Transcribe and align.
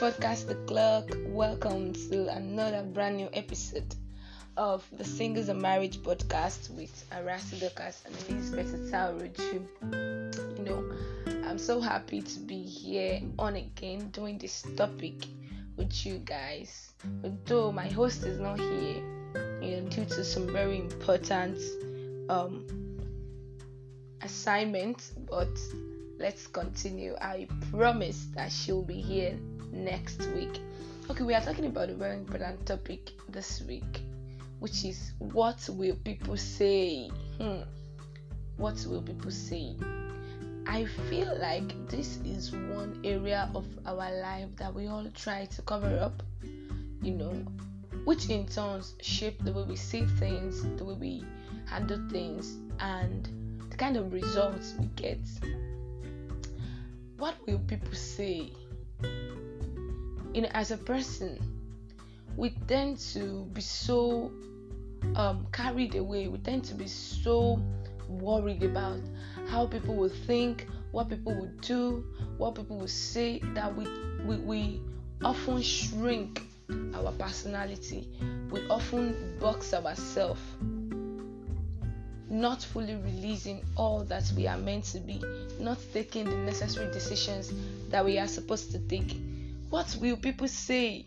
podcast 0.00 0.46
The 0.46 0.54
Clock. 0.64 1.10
Welcome 1.26 1.92
to 1.92 2.26
another 2.34 2.82
brand 2.82 3.18
new 3.18 3.28
episode 3.34 3.94
of 4.56 4.82
the 4.96 5.04
Singles 5.04 5.50
and 5.50 5.60
Marriage 5.60 5.98
podcast 5.98 6.70
with 6.70 7.04
Arasi 7.10 7.60
Dokas 7.60 8.06
and 8.06 8.16
Elizabeth 8.30 8.90
Sauruju. 8.90 10.56
You 10.56 10.64
know, 10.64 10.90
I'm 11.46 11.58
so 11.58 11.82
happy 11.82 12.22
to 12.22 12.38
be 12.40 12.62
here 12.62 13.20
on 13.38 13.56
again 13.56 14.08
doing 14.08 14.38
this 14.38 14.64
topic 14.74 15.26
with 15.76 16.06
you 16.06 16.16
guys. 16.24 16.94
Although 17.22 17.70
my 17.70 17.88
host 17.88 18.24
is 18.24 18.40
not 18.40 18.58
here, 18.58 19.04
you 19.60 19.82
know, 19.82 19.88
due 19.90 20.06
to 20.06 20.24
some 20.24 20.50
very 20.50 20.78
important 20.78 21.58
um 22.30 22.64
assignments, 24.22 25.10
but 25.28 25.52
let's 26.18 26.46
continue. 26.46 27.16
I 27.20 27.48
promise 27.70 28.28
that 28.34 28.50
she'll 28.50 28.82
be 28.82 29.02
here 29.02 29.38
next 29.72 30.26
week. 30.34 30.60
Okay, 31.08 31.24
we 31.24 31.34
are 31.34 31.40
talking 31.40 31.66
about 31.66 31.88
a 31.88 31.94
very 31.94 32.16
important 32.16 32.64
topic 32.66 33.10
this 33.28 33.62
week, 33.62 34.02
which 34.58 34.84
is 34.84 35.12
what 35.18 35.68
will 35.72 35.96
people 36.04 36.36
say? 36.36 37.08
Hmm. 37.38 37.62
What 38.56 38.84
will 38.88 39.02
people 39.02 39.30
say? 39.30 39.76
I 40.66 40.84
feel 41.08 41.36
like 41.40 41.88
this 41.88 42.18
is 42.24 42.52
one 42.52 43.00
area 43.04 43.50
of 43.54 43.66
our 43.86 44.12
life 44.20 44.48
that 44.56 44.74
we 44.74 44.86
all 44.86 45.06
try 45.14 45.46
to 45.46 45.62
cover 45.62 45.98
up, 46.00 46.22
you 47.02 47.12
know, 47.12 47.32
which 48.04 48.28
in 48.28 48.46
turn 48.46 48.82
shape 49.00 49.42
the 49.42 49.52
way 49.52 49.64
we 49.64 49.76
see 49.76 50.04
things, 50.04 50.62
the 50.76 50.84
way 50.84 50.94
we 50.94 51.24
handle 51.66 52.00
things, 52.10 52.58
and 52.78 53.28
the 53.70 53.76
kind 53.76 53.96
of 53.96 54.12
results 54.12 54.74
we 54.78 54.86
get 54.96 55.18
what 57.20 57.34
will 57.46 57.58
people 57.58 57.92
say? 57.92 58.50
You 60.32 60.42
know, 60.42 60.48
as 60.52 60.70
a 60.70 60.76
person, 60.76 61.38
we 62.36 62.50
tend 62.68 62.98
to 63.14 63.44
be 63.52 63.60
so 63.60 64.30
um, 65.16 65.46
carried 65.52 65.94
away. 65.96 66.28
We 66.28 66.38
tend 66.38 66.64
to 66.64 66.74
be 66.74 66.86
so 66.86 67.60
worried 68.08 68.62
about 68.62 69.00
how 69.48 69.66
people 69.66 69.96
will 69.96 70.08
think, 70.08 70.66
what 70.92 71.08
people 71.08 71.34
will 71.34 71.52
do, 71.60 72.04
what 72.38 72.54
people 72.54 72.78
will 72.78 72.88
say 72.88 73.40
that 73.54 73.74
we 73.74 73.86
we, 74.24 74.36
we 74.36 74.80
often 75.24 75.62
shrink 75.62 76.42
our 76.94 77.12
personality. 77.12 78.08
We 78.50 78.60
often 78.68 79.38
box 79.40 79.74
ourselves 79.74 80.40
not 82.30 82.62
fully 82.62 82.94
releasing 82.94 83.60
all 83.76 84.04
that 84.04 84.32
we 84.36 84.46
are 84.46 84.56
meant 84.56 84.84
to 84.84 85.00
be, 85.00 85.20
not 85.58 85.78
taking 85.92 86.24
the 86.24 86.36
necessary 86.36 86.90
decisions 86.92 87.52
that 87.90 88.04
we 88.04 88.18
are 88.18 88.28
supposed 88.28 88.70
to 88.70 88.78
take. 88.78 89.20
What 89.70 89.96
will 90.00 90.16
people 90.16 90.48
say? 90.48 91.06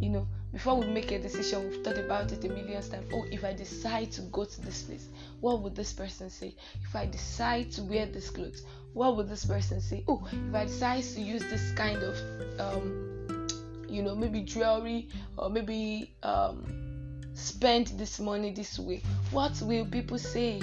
You 0.00 0.10
know, 0.10 0.28
before 0.52 0.76
we 0.76 0.86
make 0.86 1.10
a 1.12 1.18
decision, 1.18 1.70
we've 1.70 1.82
thought 1.82 1.96
about 1.96 2.30
it 2.30 2.44
a 2.44 2.48
million 2.48 2.82
times. 2.82 3.10
Oh, 3.12 3.24
if 3.30 3.42
I 3.42 3.54
decide 3.54 4.12
to 4.12 4.22
go 4.22 4.44
to 4.44 4.60
this 4.60 4.82
place, 4.82 5.08
what 5.40 5.62
would 5.62 5.74
this 5.74 5.94
person 5.94 6.28
say? 6.28 6.54
If 6.82 6.94
I 6.94 7.06
decide 7.06 7.72
to 7.72 7.82
wear 7.84 8.04
this 8.04 8.28
clothes, 8.28 8.64
what 8.92 9.16
would 9.16 9.30
this 9.30 9.46
person 9.46 9.80
say? 9.80 10.04
Oh, 10.08 10.28
if 10.30 10.54
I 10.54 10.66
decide 10.66 11.04
to 11.04 11.20
use 11.22 11.42
this 11.44 11.72
kind 11.72 12.02
of, 12.02 12.60
um, 12.60 13.48
you 13.88 14.02
know, 14.02 14.14
maybe 14.14 14.42
jewelry 14.42 15.08
or 15.38 15.48
maybe 15.48 16.14
um, 16.22 17.22
spend 17.32 17.86
this 17.96 18.20
money 18.20 18.52
this 18.52 18.78
way? 18.78 19.02
What 19.30 19.58
will 19.62 19.86
people 19.86 20.18
say? 20.18 20.60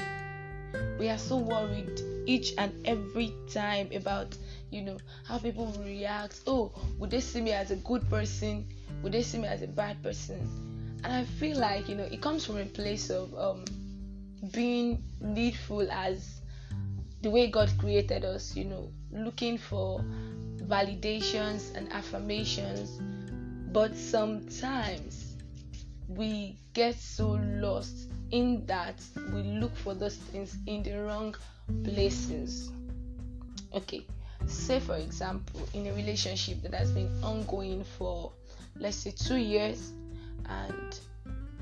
We 1.00 1.10
are 1.10 1.18
so 1.18 1.38
worried 1.38 2.00
each 2.28 2.54
and 2.60 2.86
every 2.86 3.34
time 3.52 3.90
about 3.92 4.38
you 4.72 4.82
know 4.82 4.98
how 5.28 5.38
people 5.38 5.74
react. 5.84 6.42
Oh, 6.48 6.72
would 6.98 7.10
they 7.10 7.20
see 7.20 7.42
me 7.42 7.52
as 7.52 7.72
a 7.72 7.76
good 7.78 8.08
person? 8.10 8.68
Would 9.04 9.12
they 9.12 9.24
see 9.24 9.40
me 9.40 9.48
as 9.48 9.62
a 9.62 9.68
bad 9.68 10.02
person? 10.04 11.00
And 11.04 11.14
I 11.14 11.24
feel 11.24 11.58
like 11.58 11.88
you 11.88 11.96
know 11.96 12.04
it 12.04 12.22
comes 12.22 12.46
from 12.46 12.58
a 12.58 12.66
place 12.66 13.10
of 13.10 13.34
um, 13.38 13.66
being 14.52 15.04
needful 15.22 15.90
as 15.92 16.42
the 17.22 17.30
way 17.30 17.48
God 17.48 17.72
created 17.78 18.26
us. 18.26 18.56
You 18.56 18.66
know, 18.66 18.92
looking 19.12 19.58
for 19.58 20.04
validations 20.58 21.76
and 21.76 21.92
affirmations, 21.92 23.00
but 23.72 23.96
sometimes 23.96 25.36
we 26.08 26.60
get 26.74 26.96
so 26.96 27.40
lost 27.62 28.10
in 28.32 28.66
that 28.66 29.02
we 29.34 29.44
look 29.44 29.76
for 29.76 29.94
those 29.94 30.16
things 30.16 30.58
in 30.66 30.84
the 30.84 30.94
wrong 30.94 31.36
places. 31.84 32.72
Okay, 33.74 34.06
say 34.54 34.80
for 34.80 34.96
example, 34.96 35.68
in 35.74 35.88
a 35.88 35.94
relationship 35.94 36.62
that 36.64 36.74
has 36.74 36.92
been 36.92 37.10
ongoing 37.24 37.84
for 37.98 38.32
let's 38.76 38.98
say 38.98 39.12
two 39.12 39.38
years, 39.38 39.92
and 40.48 41.00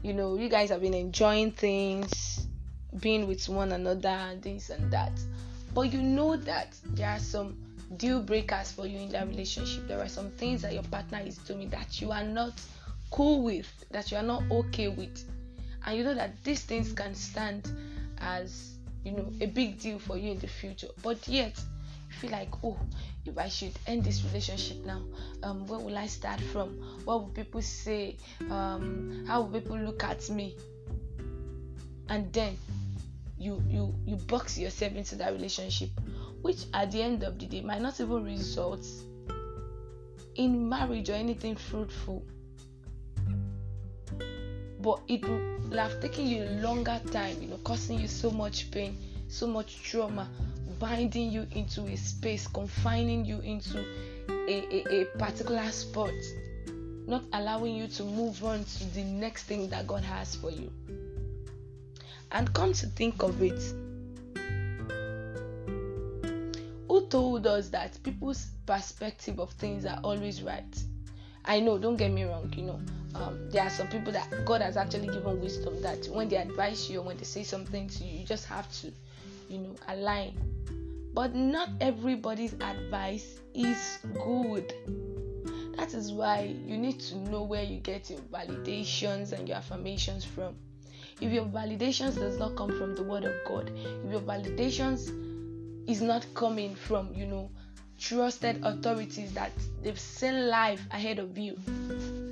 you 0.04 0.14
know, 0.14 0.38
you 0.38 0.50
guys 0.50 0.70
have 0.70 0.82
been 0.82 0.94
enjoying 0.94 1.52
things, 1.52 2.48
being 3.00 3.28
with 3.28 3.48
one 3.50 3.72
another, 3.72 4.38
this 4.42 4.70
and 4.70 4.92
that, 4.92 5.12
but 5.74 5.92
you 5.92 6.02
know 6.02 6.36
that 6.36 6.76
there 6.86 7.10
are 7.10 7.20
some 7.20 7.58
deal 7.98 8.22
breakers 8.22 8.72
for 8.72 8.86
you 8.86 9.00
in 9.00 9.10
that 9.10 9.28
relationship. 9.28 9.88
There 9.88 10.00
are 10.00 10.10
some 10.10 10.30
things 10.32 10.62
that 10.62 10.74
your 10.74 10.84
partner 10.84 11.22
is 11.26 11.38
doing 11.40 11.70
that 11.70 12.02
you 12.02 12.12
are 12.12 12.24
not 12.24 12.54
cool 13.12 13.42
with, 13.44 13.68
that 13.92 14.12
you 14.12 14.18
are 14.18 14.24
not 14.24 14.44
okay 14.52 14.88
with, 14.90 15.24
and 15.86 15.98
you 15.98 16.04
know 16.04 16.14
that 16.14 16.44
these 16.44 16.64
things 16.64 16.94
can 16.94 17.16
stand 17.16 17.72
as 18.20 18.74
you 19.04 19.12
know 19.12 19.32
a 19.42 19.48
big 19.48 19.80
deal 19.80 20.00
for 20.00 20.18
you 20.18 20.32
in 20.32 20.40
the 20.40 20.48
future, 20.48 20.88
but 21.02 21.28
yet 21.28 21.60
feel 22.10 22.32
like, 22.32 22.50
oh, 22.64 22.78
if 23.26 23.38
I 23.38 23.50
should 23.50 23.74
end 23.86 24.04
this 24.04 24.24
relationship 24.24 24.86
now, 24.86 25.02
um, 25.44 25.66
where 25.68 25.80
will 25.80 25.98
I 25.98 26.08
start 26.08 26.40
from? 26.40 26.70
What 27.06 27.22
will 27.22 27.30
people 27.30 27.62
say? 27.62 28.18
Um, 28.50 29.26
how 29.28 29.42
will 29.42 29.60
people 29.60 29.78
look 29.78 30.04
at 30.04 30.30
me? 30.30 30.56
And 32.10 32.32
then 32.32 32.58
you 33.38 33.62
you 33.68 33.94
you 34.06 34.16
box 34.16 34.58
yourself 34.58 34.94
into 34.96 35.16
that 35.18 35.34
relationship, 35.34 35.90
which 36.42 36.66
at 36.74 36.92
the 36.92 37.02
end 37.02 37.24
of 37.24 37.38
the 37.38 37.46
day 37.46 37.62
might 37.62 37.82
not 37.82 38.00
even 38.00 38.24
result 38.24 38.86
in 40.36 40.70
marriage 40.70 41.10
or 41.10 41.14
anything 41.14 41.56
fruitful 41.56 42.24
but 44.88 45.02
it 45.08 45.28
will 45.28 45.78
have 45.78 46.00
taken 46.02 46.28
you 46.28 46.44
a 46.44 46.50
longer 46.62 47.00
time, 47.12 47.36
you 47.42 47.48
know, 47.48 47.58
causing 47.64 48.00
you 48.00 48.08
so 48.08 48.32
much 48.32 48.72
pain, 48.72 48.98
so 49.28 49.48
much 49.48 49.84
trauma, 49.84 50.30
binding 50.80 51.32
you 51.32 51.48
into 51.52 51.86
a 51.86 51.96
space, 51.96 52.48
confining 52.48 53.26
you 53.26 53.40
into 53.40 53.80
a, 54.30 54.64
a, 54.72 55.02
a 55.02 55.06
particular 55.18 55.70
spot, 55.72 56.14
not 57.08 57.24
allowing 57.34 57.76
you 57.76 57.88
to 57.88 58.04
move 58.04 58.44
on 58.44 58.64
to 58.64 58.94
the 58.94 59.04
next 59.04 59.44
thing 59.44 59.70
that 59.70 59.88
God 59.88 60.04
has 60.04 60.36
for 60.36 60.52
you. 60.52 60.72
And 62.32 62.54
come 62.54 62.74
to 62.74 62.88
think 62.88 63.24
of 63.24 63.42
it, 63.42 63.62
who 66.88 67.08
told 67.08 67.48
us 67.48 67.70
that 67.70 68.02
people's 68.04 68.48
perspective 68.66 69.40
of 69.40 69.52
things 69.52 69.86
are 69.86 70.00
always 70.04 70.44
right? 70.44 70.84
I 71.46 71.62
know, 71.62 71.78
don't 71.78 71.96
get 71.96 72.12
me 72.12 72.26
wrong, 72.26 72.54
you 72.58 72.64
know, 72.64 72.82
um, 73.16 73.50
there 73.50 73.64
are 73.64 73.70
some 73.70 73.88
people 73.88 74.12
that 74.12 74.46
God 74.46 74.62
has 74.62 74.76
actually 74.78 75.08
given 75.08 75.40
wisdom 75.40 75.82
that 75.82 76.08
when 76.12 76.28
they 76.28 76.36
advise 76.36 76.90
you 76.90 77.00
or 77.00 77.04
when 77.04 77.18
they 77.18 77.24
say 77.24 77.44
something 77.44 77.88
to 77.88 78.04
you, 78.04 78.20
you 78.20 78.26
just 78.26 78.46
have 78.46 78.70
to, 78.82 78.92
you 79.50 79.60
know, 79.60 79.76
align. 79.88 80.34
But 81.14 81.36
not 81.36 81.70
everybody's 81.82 82.54
advice 82.54 83.40
is 83.54 84.00
good. 84.14 84.74
That 85.76 85.94
is 85.94 86.12
why 86.12 86.56
you 86.66 86.78
need 86.78 87.00
to 87.02 87.18
know 87.18 87.44
where 87.44 87.64
you 87.64 87.80
get 87.80 88.10
your 88.10 88.20
validations 88.32 89.32
and 89.32 89.48
your 89.48 89.58
affirmations 89.58 90.26
from. 90.26 90.56
If 91.20 91.32
your 91.32 91.46
validations 91.46 92.16
does 92.16 92.38
not 92.38 92.56
come 92.56 92.78
from 92.78 92.96
the 92.96 93.04
word 93.04 93.24
of 93.24 93.34
God, 93.48 93.72
if 93.76 94.12
your 94.12 94.22
validations 94.22 95.12
is 95.88 96.02
not 96.02 96.26
coming 96.34 96.76
from, 96.76 97.14
you 97.14 97.26
know, 97.26 97.50
trusted 98.00 98.64
authorities 98.64 99.34
that 99.34 99.52
they've 99.82 100.00
seen 100.00 100.48
life 100.50 100.86
ahead 100.92 101.20
of 101.20 101.38
you 101.38 101.58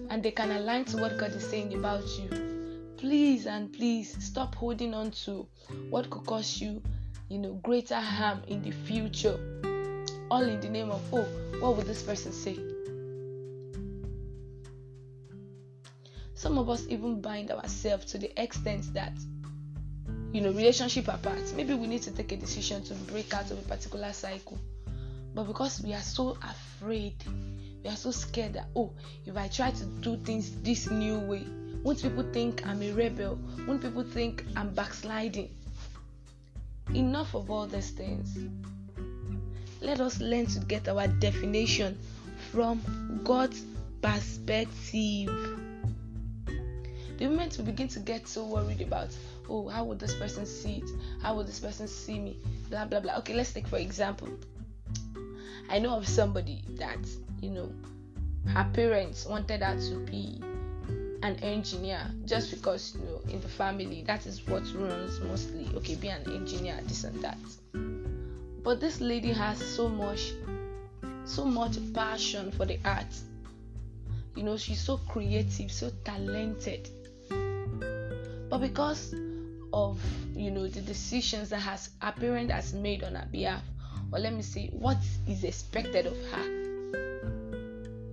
and 0.09 0.21
they 0.21 0.31
can 0.31 0.51
align 0.51 0.85
to 0.85 0.97
what 0.97 1.17
God 1.17 1.31
is 1.31 1.47
saying 1.47 1.73
about 1.73 2.03
you. 2.19 2.93
Please 2.97 3.47
and 3.47 3.71
please 3.73 4.15
stop 4.23 4.55
holding 4.55 4.93
on 4.93 5.11
to 5.11 5.47
what 5.89 6.09
could 6.09 6.25
cause 6.25 6.61
you, 6.61 6.81
you 7.29 7.39
know, 7.39 7.53
greater 7.63 7.99
harm 7.99 8.41
in 8.47 8.61
the 8.61 8.71
future. 8.71 9.39
All 10.31 10.43
in 10.43 10.59
the 10.59 10.69
name 10.69 10.91
of, 10.91 11.01
oh, 11.13 11.25
what 11.59 11.77
would 11.77 11.85
this 11.85 12.01
person 12.01 12.31
say? 12.31 12.57
Some 16.33 16.57
of 16.57 16.69
us 16.69 16.85
even 16.89 17.21
bind 17.21 17.51
ourselves 17.51 18.05
to 18.11 18.17
the 18.17 18.41
extent 18.41 18.93
that, 18.93 19.13
you 20.31 20.41
know, 20.41 20.51
relationship 20.51 21.07
apart. 21.07 21.53
Maybe 21.55 21.73
we 21.73 21.87
need 21.87 22.01
to 22.03 22.11
take 22.11 22.31
a 22.31 22.37
decision 22.37 22.83
to 22.83 22.93
break 22.93 23.33
out 23.33 23.51
of 23.51 23.59
a 23.59 23.61
particular 23.61 24.11
cycle 24.13 24.59
but 25.35 25.47
because 25.47 25.81
we 25.83 25.93
are 25.93 26.01
so 26.01 26.37
afraid, 26.41 27.13
we 27.83 27.89
are 27.89 27.97
so 27.97 28.09
scared 28.11 28.53
that, 28.53 28.67
oh, 28.73 28.93
if 29.25 29.35
I 29.35 29.49
try 29.49 29.69
to 29.69 29.85
do 29.99 30.15
things 30.15 30.49
this 30.61 30.89
new 30.89 31.19
way, 31.19 31.45
won't 31.83 32.01
people 32.01 32.23
think 32.31 32.65
I'm 32.65 32.81
a 32.81 32.91
rebel? 32.93 33.37
Won't 33.67 33.81
people 33.81 34.03
think 34.03 34.45
I'm 34.55 34.73
backsliding? 34.73 35.49
Enough 36.93 37.35
of 37.35 37.49
all 37.49 37.67
these 37.67 37.91
things. 37.91 38.37
let 39.81 39.99
us 39.99 40.19
learn 40.19 40.45
to 40.47 40.59
get 40.61 40.87
our 40.87 41.07
definition 41.07 41.97
from 42.51 42.81
God's 43.23 43.63
perspective. 44.01 45.29
The 47.17 47.29
moment 47.29 47.57
we 47.57 47.63
begin 47.65 47.87
to 47.89 47.99
get 47.99 48.27
so 48.27 48.45
worried 48.45 48.81
about, 48.81 49.09
oh, 49.49 49.67
how 49.69 49.83
would 49.85 49.99
this 49.99 50.15
person 50.15 50.45
see 50.45 50.77
it? 50.77 50.89
How 51.21 51.35
would 51.35 51.47
this 51.47 51.59
person 51.59 51.87
see 51.87 52.19
me? 52.19 52.37
Blah 52.69 52.85
blah 52.85 52.99
blah. 52.99 53.17
Okay, 53.17 53.33
let's 53.33 53.53
take 53.53 53.67
for 53.67 53.77
example. 53.77 54.29
I 55.69 55.79
know 55.79 55.95
of 55.95 56.07
somebody 56.07 56.63
that, 56.77 56.99
you 57.41 57.49
know, 57.49 57.71
her 58.47 58.69
parents 58.73 59.25
wanted 59.25 59.61
her 59.61 59.79
to 59.89 60.05
be 60.05 60.41
an 61.25 61.35
engineer 61.43 62.01
just 62.25 62.49
mm. 62.49 62.55
because 62.55 62.95
you 62.95 63.01
know 63.01 63.19
in 63.33 63.41
the 63.41 63.47
family 63.47 64.03
that 64.05 64.25
is 64.27 64.45
what 64.47 64.63
runs 64.75 65.19
mostly. 65.21 65.67
Okay 65.75 65.95
be 65.95 66.09
an 66.09 66.21
engineer 66.31 66.79
this 66.83 67.03
and 67.03 67.19
that. 67.23 67.37
But 68.63 68.79
this 68.79 69.01
lady 69.01 69.31
has 69.31 69.57
so 69.57 69.89
much 69.89 70.33
so 71.25 71.43
much 71.43 71.77
passion 71.93 72.51
for 72.51 72.67
the 72.67 72.79
art 72.85 73.13
you 74.35 74.43
know 74.43 74.57
she's 74.57 74.79
so 74.79 74.97
creative 75.09 75.71
so 75.71 75.91
talented. 76.03 76.89
But 78.49 78.59
because 78.59 79.15
of 79.73 79.99
you 80.35 80.51
know 80.51 80.67
the 80.67 80.81
decisions 80.81 81.49
that 81.49 81.59
has 81.59 81.89
her 82.01 82.11
parent 82.11 82.51
has 82.51 82.73
made 82.73 83.03
on 83.03 83.15
her 83.15 83.27
behalf 83.31 83.63
or 84.11 84.19
let 84.19 84.33
me 84.33 84.43
say 84.43 84.67
what 84.73 84.97
is 85.27 85.43
expected 85.43 86.05
of 86.05 86.17
her 86.31 86.64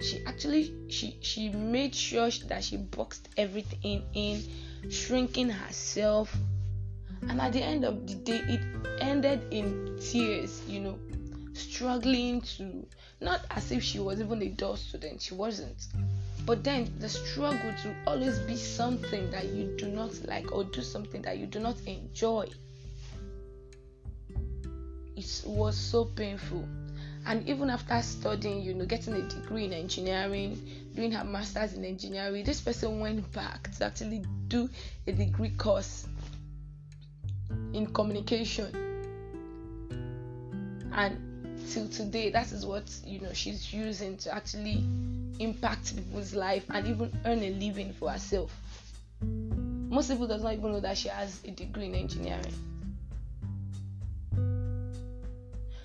she 0.03 0.25
actually 0.27 0.73
she 0.89 1.17
she 1.21 1.49
made 1.51 1.95
sure 1.95 2.31
that 2.49 2.65
she 2.65 2.77
boxed 2.77 3.29
everything 3.37 4.03
in 4.15 4.43
shrinking 4.91 5.49
herself. 5.49 6.35
And 7.29 7.41
at 7.41 7.53
the 7.53 7.63
end 7.63 7.85
of 7.85 8.07
the 8.07 8.15
day 8.15 8.41
it 8.49 8.61
ended 9.01 9.41
in 9.53 9.99
tears 10.01 10.63
you 10.67 10.81
know 10.81 10.99
struggling 11.55 12.41
to 12.41 12.87
not 13.21 13.43
as 13.51 13.71
if 13.71 13.83
she 13.83 14.01
was 14.01 14.21
even 14.21 14.43
a 14.43 14.49
dull 14.49 14.77
student 14.77 15.23
she 15.23 15.35
wasn't. 15.35 15.87
But 16.45 16.65
then 16.65 16.93
the 16.99 17.09
struggle 17.09 17.73
to 17.83 17.95
always 18.07 18.41
be 18.41 18.57
something 18.57 19.31
that 19.31 19.47
you 19.47 19.77
do 19.79 19.87
not 19.87 20.13
like 20.27 20.51
or 20.51 20.65
do 20.65 20.83
something 20.83 21.23
that 21.23 21.39
you 21.39 21.47
do 21.47 21.61
not 21.61 21.77
enjoy 21.87 22.49
it 25.17 25.43
was 25.47 25.77
so 25.77 26.05
painful 26.05 26.67
and 27.27 27.49
even 27.49 27.71
after 27.71 28.01
studying 28.03 28.63
you 28.63 28.75
know 28.75 28.85
getting 28.85 29.15
a 29.15 29.23
degree 29.29 29.65
in 29.65 29.73
engineering 29.73 30.61
doing 30.95 31.13
her 31.13 31.25
masters 31.25 31.75
in 31.75 31.85
engineering 31.85 32.45
this 32.45 32.61
person 32.61 33.01
went 33.01 33.31
back 33.33 33.71
to 33.73 33.85
actually 33.85 34.25
do 34.49 34.69
a 35.07 35.13
degree 35.13 35.51
course 35.51 36.07
in 37.73 37.87
communication. 37.87 38.67
And 40.93 41.69
till 41.71 41.89
today 41.89 42.31
that 42.31 42.53
is 42.53 42.67
what 42.67 42.85
you 43.05 43.21
know 43.21 43.33
she's 43.33 43.73
using 43.73 44.17
to 44.19 44.35
actually 44.35 44.85
impact 45.39 45.97
people's 45.97 46.35
life 46.35 46.65
and 46.71 46.87
even 46.87 47.13
earn 47.25 47.39
a 47.39 47.51
living 47.51 47.93
for 47.93 48.11
herself. 48.11 48.55
Most 49.23 50.11
people 50.11 50.27
does 50.27 50.43
not 50.43 50.55
even 50.55 50.73
know 50.73 50.81
that 50.81 50.99
she 50.99 51.09
has 51.09 51.41
a 51.45 51.51
degree 51.51 51.87
in 51.87 51.95
engineering 51.95 52.55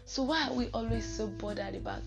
So 0.08 0.24
why 0.24 0.48
are 0.48 0.54
we 0.54 0.70
always 0.74 1.06
so 1.06 1.28
bothered 1.28 1.76
about 1.76 2.02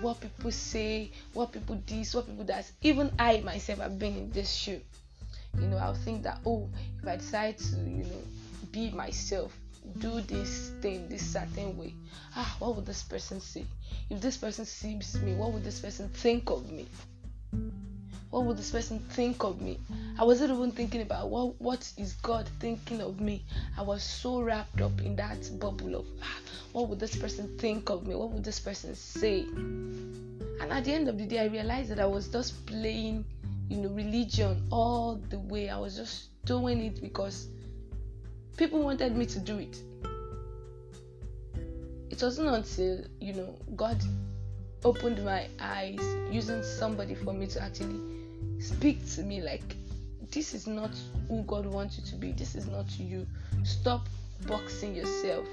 what 0.00 0.18
people 0.22 0.50
say, 0.50 1.12
what 1.34 1.52
people 1.52 1.78
this, 1.86 2.14
what 2.14 2.26
people 2.26 2.44
that? 2.44 2.72
Even 2.80 3.12
I 3.18 3.40
myself 3.40 3.78
have 3.80 3.98
been 3.98 4.16
in 4.16 4.30
this 4.30 4.50
shoe. 4.50 4.80
You 5.60 5.66
know, 5.66 5.76
I'll 5.76 5.94
think 5.94 6.22
that 6.22 6.40
oh, 6.46 6.70
if 7.02 7.06
I 7.06 7.16
decide 7.16 7.58
to, 7.58 7.76
you 7.76 8.04
know, 8.04 8.22
be 8.72 8.90
myself, 8.90 9.54
do 9.98 10.22
this 10.22 10.70
thing 10.80 11.06
this 11.10 11.30
certain 11.30 11.76
way, 11.76 11.92
ah, 12.34 12.56
what 12.58 12.74
would 12.74 12.86
this 12.86 13.02
person 13.02 13.38
say? 13.38 13.66
If 14.08 14.22
this 14.22 14.38
person 14.38 14.64
sees 14.64 15.20
me, 15.20 15.34
what 15.34 15.52
would 15.52 15.62
this 15.62 15.78
person 15.78 16.08
think 16.08 16.48
of 16.48 16.72
me? 16.72 16.86
what 18.32 18.44
would 18.46 18.56
this 18.56 18.70
person 18.70 18.98
think 19.10 19.44
of 19.44 19.60
me? 19.60 19.78
I 20.18 20.24
wasn't 20.24 20.52
even 20.52 20.72
thinking 20.72 21.02
about 21.02 21.28
what 21.28 21.60
what 21.60 21.92
is 21.98 22.14
God 22.14 22.48
thinking 22.60 23.02
of 23.02 23.20
me. 23.20 23.44
I 23.76 23.82
was 23.82 24.02
so 24.02 24.40
wrapped 24.40 24.80
up 24.80 24.98
in 25.02 25.16
that 25.16 25.50
bubble 25.60 25.96
of 25.96 26.06
ah, 26.22 26.38
what 26.72 26.88
would 26.88 26.98
this 26.98 27.14
person 27.14 27.48
think 27.58 27.90
of 27.90 28.06
me? 28.06 28.14
What 28.14 28.30
would 28.30 28.44
this 28.44 28.58
person 28.58 28.94
say? 28.94 29.40
And 29.42 30.70
at 30.70 30.84
the 30.84 30.92
end 30.92 31.08
of 31.08 31.18
the 31.18 31.26
day, 31.26 31.40
I 31.40 31.46
realized 31.46 31.90
that 31.90 32.00
I 32.00 32.06
was 32.06 32.28
just 32.28 32.64
playing, 32.66 33.24
you 33.68 33.76
know, 33.78 33.90
religion 33.90 34.62
all 34.70 35.20
the 35.28 35.38
way. 35.38 35.68
I 35.68 35.78
was 35.78 35.96
just 35.96 36.28
doing 36.44 36.80
it 36.80 37.00
because 37.00 37.48
people 38.56 38.82
wanted 38.82 39.16
me 39.16 39.26
to 39.26 39.38
do 39.38 39.58
it. 39.58 39.76
It 42.10 42.22
wasn't 42.22 42.48
until, 42.48 43.04
you 43.20 43.34
know, 43.34 43.54
God 43.76 44.02
opened 44.84 45.24
my 45.24 45.48
eyes 45.60 46.00
using 46.30 46.62
somebody 46.62 47.14
for 47.14 47.32
me 47.32 47.46
to 47.46 47.62
actually 47.62 48.00
speak 48.60 49.06
to 49.14 49.22
me 49.22 49.40
like 49.40 49.76
this 50.30 50.54
is 50.54 50.66
not 50.66 50.90
who 51.28 51.42
God 51.42 51.66
wants 51.66 51.98
you 51.98 52.04
to 52.04 52.16
be. 52.16 52.32
This 52.32 52.54
is 52.54 52.66
not 52.66 52.86
you. 52.98 53.26
Stop 53.64 54.08
boxing 54.46 54.94
yourself. 54.94 55.46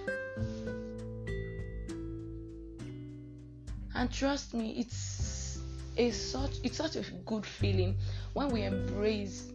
And 4.00 4.10
trust 4.10 4.54
me, 4.54 4.76
it's 4.78 5.60
a 5.98 6.12
such 6.12 6.52
it's 6.64 6.78
such 6.78 6.96
a 6.96 7.04
good 7.26 7.46
feeling 7.46 7.98
when 8.32 8.48
we 8.48 8.64
embrace 8.64 9.52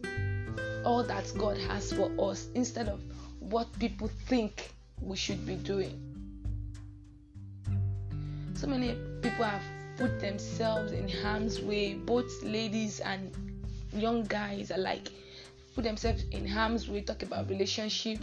all 0.85 1.03
that 1.03 1.33
God 1.35 1.57
has 1.57 1.91
for 1.91 2.11
us 2.29 2.49
instead 2.53 2.87
of 2.87 3.01
what 3.39 3.67
people 3.79 4.07
think 4.27 4.69
we 5.01 5.17
should 5.17 5.47
be 5.47 5.55
doing. 5.55 5.99
So 8.53 8.67
many 8.67 8.95
people 9.23 9.45
have 9.45 9.63
put 9.97 10.19
themselves 10.19 10.91
in 10.91 11.09
harm's 11.09 11.59
way, 11.59 11.95
both 11.95 12.43
ladies 12.43 12.99
and 12.99 13.31
young 13.93 14.25
guys 14.25 14.69
alike 14.69 15.09
put 15.73 15.85
themselves 15.85 16.23
in 16.29 16.47
harm's 16.47 16.87
way, 16.87 17.01
talk 17.01 17.23
about 17.23 17.49
relationship, 17.49 18.19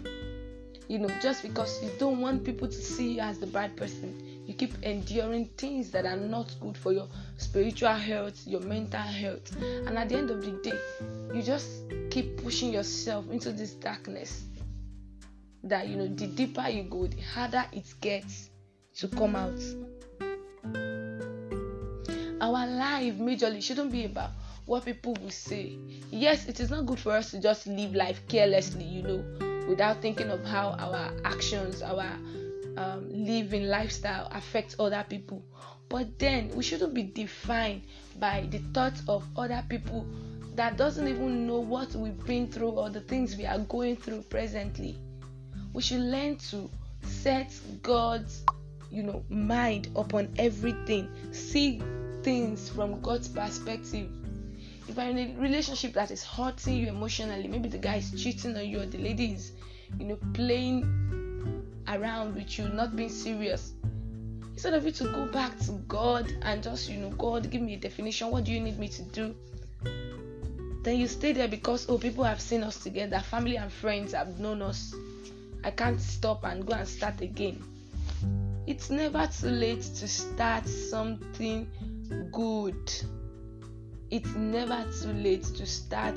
you 0.86 1.00
know, 1.00 1.10
just 1.20 1.42
because 1.42 1.82
you 1.82 1.90
don't 1.98 2.20
want 2.20 2.44
people 2.44 2.68
to 2.68 2.80
see 2.80 3.14
you 3.14 3.20
as 3.22 3.40
the 3.40 3.46
bad 3.48 3.76
person. 3.76 4.31
You 4.44 4.54
keep 4.54 4.82
enduring 4.82 5.50
things 5.56 5.90
that 5.92 6.04
are 6.04 6.16
not 6.16 6.54
good 6.60 6.76
for 6.76 6.92
your 6.92 7.08
spiritual 7.36 7.94
health, 7.94 8.46
your 8.46 8.60
mental 8.60 9.00
health, 9.00 9.54
and 9.60 9.96
at 9.96 10.08
the 10.08 10.16
end 10.16 10.30
of 10.30 10.44
the 10.44 10.52
day, 10.62 10.78
you 11.34 11.42
just 11.42 11.68
keep 12.10 12.42
pushing 12.42 12.72
yourself 12.72 13.30
into 13.30 13.52
this 13.52 13.72
darkness. 13.74 14.44
That 15.64 15.88
you 15.88 15.96
know, 15.96 16.08
the 16.08 16.26
deeper 16.26 16.68
you 16.68 16.82
go, 16.82 17.06
the 17.06 17.20
harder 17.20 17.64
it 17.72 17.86
gets 18.00 18.50
to 18.96 19.08
come 19.08 19.36
out 19.36 19.60
our 22.42 22.66
life 22.66 23.14
majorly 23.14 23.62
shouldn't 23.62 23.92
be 23.92 24.04
about 24.04 24.30
what 24.66 24.84
people 24.84 25.14
will 25.22 25.30
say. 25.30 25.78
Yes, 26.10 26.46
it 26.48 26.58
is 26.58 26.70
not 26.70 26.86
good 26.86 26.98
for 26.98 27.12
us 27.12 27.30
to 27.30 27.40
just 27.40 27.68
live 27.68 27.94
life 27.94 28.20
carelessly, 28.28 28.84
you 28.84 29.02
know, 29.02 29.24
without 29.68 30.02
thinking 30.02 30.28
of 30.28 30.44
how 30.44 30.70
our 30.78 31.12
actions, 31.24 31.82
our 31.82 32.04
um, 32.76 33.08
living 33.10 33.64
lifestyle 33.64 34.28
affects 34.32 34.76
other 34.78 35.04
people. 35.08 35.42
But 35.88 36.18
then 36.18 36.48
we 36.54 36.62
shouldn't 36.62 36.94
be 36.94 37.02
defined 37.02 37.82
by 38.18 38.46
the 38.50 38.58
thoughts 38.72 39.02
of 39.08 39.24
other 39.36 39.62
people 39.68 40.06
that 40.54 40.76
doesn't 40.76 41.08
even 41.08 41.46
know 41.46 41.60
what 41.60 41.94
we've 41.94 42.24
been 42.26 42.46
through 42.46 42.70
or 42.70 42.90
the 42.90 43.00
things 43.00 43.36
we 43.36 43.46
are 43.46 43.58
going 43.58 43.96
through 43.96 44.22
presently. 44.22 44.98
We 45.72 45.82
should 45.82 46.00
learn 46.00 46.36
to 46.50 46.70
set 47.02 47.52
God's, 47.82 48.44
you 48.90 49.02
know, 49.02 49.24
mind 49.28 49.88
upon 49.96 50.28
everything. 50.38 51.08
See 51.32 51.82
things 52.22 52.68
from 52.68 53.00
God's 53.00 53.28
perspective. 53.28 54.10
If 54.88 54.96
you're 54.96 55.06
in 55.06 55.18
a 55.18 55.40
relationship 55.40 55.94
that 55.94 56.10
is 56.10 56.22
hurting 56.22 56.76
you 56.76 56.88
emotionally, 56.88 57.48
maybe 57.48 57.68
the 57.68 57.78
guy 57.78 57.96
is 57.96 58.22
cheating 58.22 58.56
on 58.56 58.66
you 58.66 58.80
or 58.80 58.86
the 58.86 58.98
lady 58.98 59.32
is, 59.32 59.52
you 59.98 60.06
know, 60.06 60.18
playing 60.34 61.21
around 61.88 62.34
with 62.34 62.58
you, 62.58 62.68
not 62.68 62.96
being 62.96 63.08
serious. 63.08 63.72
Instead 64.52 64.74
of 64.74 64.84
you 64.84 64.92
to 64.92 65.04
go 65.04 65.26
back 65.26 65.58
to 65.60 65.72
God 65.88 66.32
and 66.42 66.62
just, 66.62 66.88
you 66.88 66.98
know, 66.98 67.10
God, 67.10 67.50
give 67.50 67.62
me 67.62 67.74
a 67.74 67.78
definition. 67.78 68.30
What 68.30 68.44
do 68.44 68.52
you 68.52 68.60
need 68.60 68.78
me 68.78 68.88
to 68.88 69.02
do? 69.02 69.34
Then 70.82 70.98
you 70.98 71.06
stay 71.06 71.32
there 71.32 71.48
because 71.48 71.88
oh, 71.88 71.98
people 71.98 72.24
have 72.24 72.40
seen 72.40 72.62
us 72.62 72.82
together, 72.82 73.20
family 73.20 73.56
and 73.56 73.72
friends 73.72 74.12
have 74.12 74.38
known 74.40 74.62
us. 74.62 74.94
I 75.64 75.70
can't 75.70 76.00
stop 76.00 76.44
and 76.44 76.66
go 76.66 76.74
and 76.74 76.88
start 76.88 77.20
again. 77.20 77.62
It's 78.66 78.90
never 78.90 79.28
too 79.28 79.48
late 79.48 79.82
to 79.82 80.08
start 80.08 80.66
something 80.66 81.68
good. 82.32 82.92
It's 84.10 84.34
never 84.34 84.84
too 85.00 85.12
late 85.12 85.44
to 85.44 85.66
start 85.66 86.16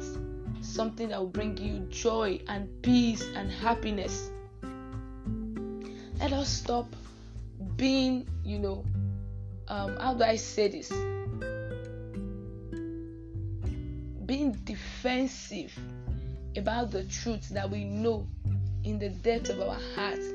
something 0.61 1.09
that 1.09 1.19
will 1.19 1.27
bring 1.27 1.57
you 1.57 1.87
joy 1.89 2.39
and 2.47 2.67
peace 2.81 3.23
and 3.35 3.51
happiness. 3.51 4.31
Let 6.19 6.33
us 6.33 6.49
stop 6.49 6.87
being, 7.75 8.27
you 8.43 8.59
know, 8.59 8.85
um, 9.67 9.97
how 9.97 10.13
do 10.13 10.23
I 10.23 10.35
say 10.35 10.67
this? 10.67 10.89
Being 14.25 14.53
defensive 14.63 15.77
about 16.57 16.91
the 16.91 17.03
truth 17.03 17.49
that 17.49 17.69
we 17.69 17.83
know 17.83 18.27
in 18.83 18.99
the 18.99 19.09
depth 19.09 19.49
of 19.49 19.59
our 19.59 19.77
hearts 19.95 20.25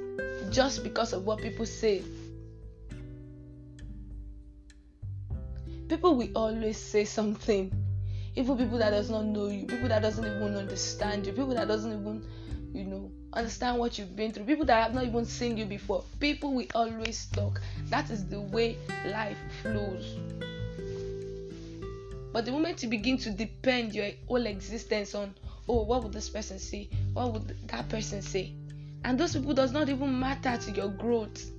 just 0.50 0.82
because 0.82 1.12
of 1.12 1.25
what 1.25 1.38
people 1.40 1.64
say 1.64 2.02
people 5.88 6.14
will 6.14 6.28
always 6.37 6.76
say 6.76 7.04
something 7.04 7.72
even 8.37 8.56
people 8.56 8.78
that 8.78 8.90
does 8.90 9.10
not 9.10 9.25
know 9.25 9.46
you 9.46 9.66
people 9.66 9.88
that 9.88 10.02
doesn't 10.02 10.25
even 10.25 10.56
understand 10.56 11.26
you 11.26 11.32
people 11.32 11.54
that 11.54 11.68
doesn't 11.68 11.92
even 11.92 12.25
understand 13.32 13.78
what 13.78 13.99
you've 13.99 14.16
been 14.16 14.32
through. 14.32 14.44
People 14.44 14.64
that 14.66 14.82
have 14.82 14.94
not 14.94 15.04
even 15.04 15.25
seen 15.25 15.56
you 15.56 15.64
before. 15.64 16.04
People 16.18 16.52
will 16.54 16.66
always 16.75 17.26
talk. 17.26 17.60
That 17.87 18.10
is 18.10 18.26
the 18.26 18.40
way 18.40 18.76
life 19.06 19.38
flows. 19.62 20.16
But 22.32 22.44
the 22.44 22.52
moment 22.52 22.82
you 22.82 22.88
begin 22.88 23.18
to 23.18 23.30
depend 23.30 23.94
your 23.94 24.10
whole 24.28 24.46
existence 24.46 25.14
on 25.14 25.34
oh 25.68 25.82
what 25.82 26.02
would 26.04 26.12
this 26.12 26.28
person 26.28 26.58
say? 26.58 26.88
What 27.12 27.32
would 27.32 27.68
that 27.68 27.88
person 27.88 28.22
say? 28.22 28.52
And 29.04 29.18
those 29.18 29.34
people 29.34 29.54
does 29.54 29.72
not 29.72 29.88
even 29.88 30.18
matter 30.18 30.56
to 30.56 30.70
your 30.72 30.88
growth. 30.88 31.50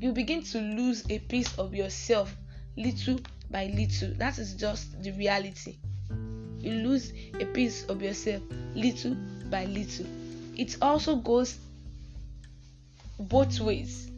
You 0.00 0.12
begin 0.12 0.42
to 0.44 0.58
lose 0.58 1.04
a 1.10 1.18
piece 1.18 1.56
of 1.58 1.74
yourself 1.74 2.34
little 2.76 3.20
by 3.50 3.66
little. 3.66 4.14
That 4.14 4.38
is 4.38 4.54
just 4.54 5.02
the 5.02 5.12
reality. 5.12 5.76
You 6.58 6.72
lose 6.72 7.12
a 7.38 7.44
piece 7.46 7.84
of 7.86 8.02
yourself 8.02 8.42
little 8.74 9.16
by 9.50 9.64
little 9.66 10.06
it 10.56 10.76
also 10.82 11.16
goes 11.16 11.58
both 13.18 13.60
ways. 13.60 14.10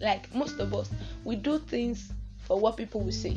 Like 0.00 0.34
most 0.34 0.58
of 0.58 0.72
us 0.74 0.90
we 1.24 1.36
do 1.36 1.58
things 1.58 2.12
for 2.38 2.58
what 2.58 2.76
people 2.76 3.00
will 3.00 3.12
say. 3.12 3.36